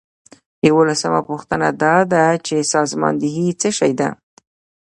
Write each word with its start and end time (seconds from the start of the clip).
یوولسمه 0.67 1.21
پوښتنه 1.29 1.67
دا 1.83 1.95
ده 2.13 2.25
چې 2.45 2.69
سازماندهي 2.73 3.47
څه 3.61 3.69
شی 3.77 3.91
ده. 3.99 4.09